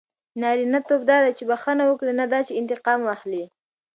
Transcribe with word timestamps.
نارینه 0.41 0.79
توب 0.87 1.01
دا 1.09 1.17
دئ، 1.23 1.31
چي 1.37 1.43
بخښنه 1.49 1.83
وکړئ؛ 1.87 2.13
نه 2.19 2.25
دا 2.31 2.39
چي 2.47 2.53
انتقام 2.61 2.99
واخلى. 3.03 3.43